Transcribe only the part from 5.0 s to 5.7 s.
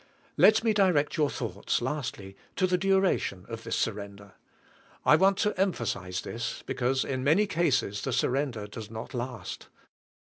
I want to